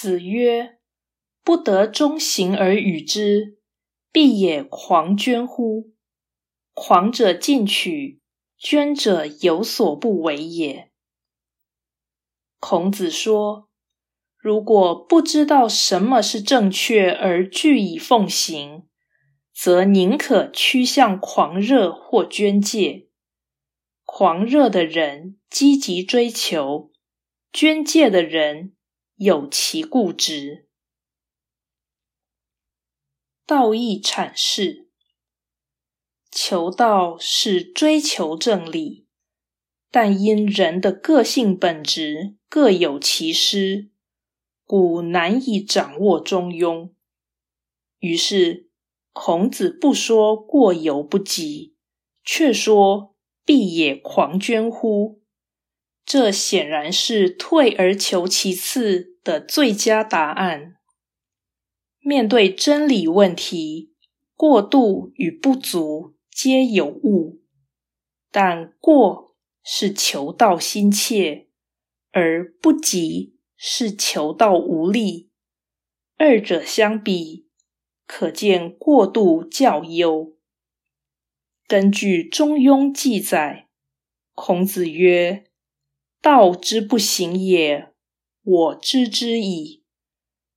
[0.00, 0.78] 子曰
[1.44, 3.58] ：“不得中行而与之，
[4.10, 5.92] 必也狂捐乎？
[6.72, 8.22] 狂者进取，
[8.56, 10.90] 捐者有所不为也。”
[12.58, 13.68] 孔子说
[14.40, 18.88] ：“如果不知道什么是正确而据以奉行，
[19.52, 23.08] 则宁可趋向狂热或捐戒。
[24.06, 26.90] 狂热的人积极追求，
[27.52, 28.74] 捐戒的人。”
[29.22, 30.66] 有其固执。
[33.44, 34.88] 道义阐释：
[36.30, 39.06] 求道是追求正理，
[39.90, 43.90] 但因人的个性本质各有其失，
[44.64, 46.94] 故难以掌握中庸。
[47.98, 48.70] 于是，
[49.12, 51.76] 孔子不说过犹不及，
[52.24, 55.19] 却说必也狂捐乎？
[56.12, 59.10] 这显然是退而求其次。
[59.22, 60.76] 的最佳答案。
[62.00, 63.92] 面对真理问题，
[64.34, 67.42] 过度与不足皆有误，
[68.30, 71.48] 但过是求道心切，
[72.12, 75.30] 而不及是求道无力。
[76.16, 77.46] 二者相比，
[78.06, 80.34] 可见过度较优。
[81.66, 83.68] 根据《中庸》记载，
[84.34, 85.44] 孔子曰
[86.20, 87.88] ：“道之不行也。”
[88.42, 89.84] 我知之矣，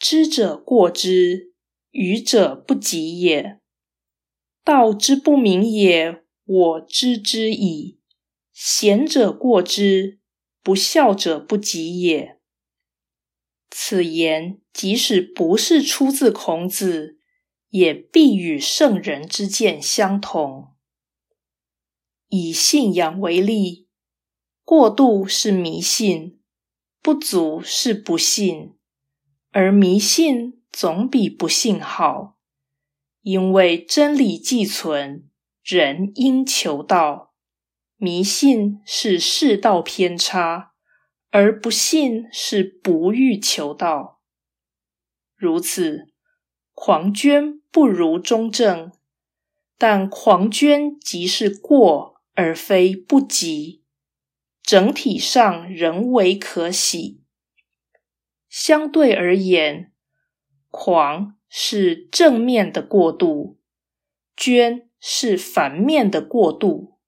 [0.00, 1.54] 知者过之，
[1.92, 3.60] 愚者不及也。
[4.64, 8.00] 道之不明也，我知之矣。
[8.52, 10.18] 贤者过之，
[10.60, 12.40] 不孝者不及也。
[13.70, 17.20] 此言即使不是出自孔子，
[17.70, 20.74] 也必与圣人之见相同。
[22.28, 23.87] 以信仰为例，
[24.68, 26.38] 过度是迷信。
[27.00, 28.74] 不足是不信，
[29.50, 32.36] 而迷信总比不信好，
[33.22, 35.26] 因为真理既存，
[35.64, 37.32] 人应求道。
[37.96, 40.74] 迷信是世道偏差，
[41.30, 44.20] 而不信是不欲求道。
[45.34, 46.12] 如此，
[46.74, 48.92] 狂捐不如中正，
[49.78, 53.77] 但狂捐即是过，而非不及。
[54.68, 57.22] 整体上仍为可喜。
[58.50, 59.94] 相对而言，
[60.70, 63.58] 狂是正面的过度，
[64.36, 66.98] 捐是反面的过度。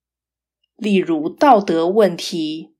[0.75, 2.75] 例如道德问题，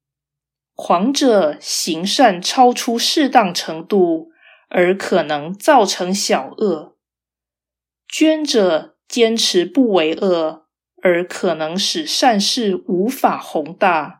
[0.75, 4.31] 狂者行善超出适当程度，
[4.71, 6.97] 而可能造成小恶；
[8.09, 10.67] 捐者坚持不为恶，
[11.03, 14.20] 而可能使善事无法宏大。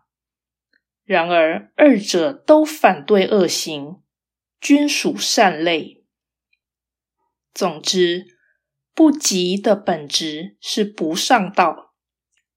[1.11, 4.01] 然而，二者都反对恶行，
[4.61, 6.05] 均属善类。
[7.53, 8.39] 总之，
[8.95, 11.95] 不及的本质是不上道，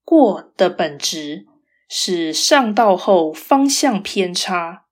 [0.06, 1.48] 过的本质
[1.90, 4.86] 是上道后方向偏差。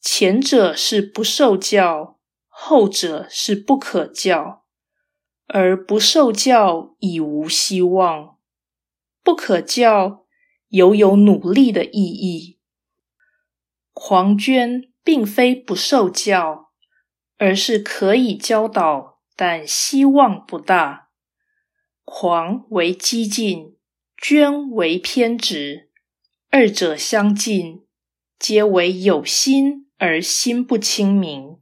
[0.00, 4.64] 前者是不受教，后者是不可教，
[5.46, 8.38] 而不受教已无希望，
[9.22, 10.26] 不可教
[10.70, 12.58] 犹有努力的意义。
[14.04, 16.72] 狂捐并非不受教，
[17.38, 21.10] 而是可以教导，但希望不大。
[22.04, 23.76] 狂为激进，
[24.20, 25.88] 捐为偏执，
[26.50, 27.86] 二者相近，
[28.40, 31.60] 皆为有心而心不清明。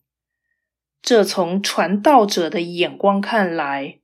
[1.02, 4.00] 这从传道者的眼光看来，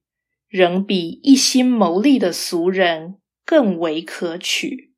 [0.47, 3.17] 仍比一心谋利的俗人
[3.47, 4.93] 更为可取。